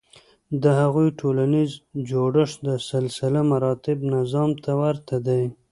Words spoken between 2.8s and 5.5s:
سلسلهمراتب نظام ته ورته دی.